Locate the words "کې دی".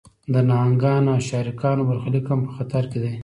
2.91-3.13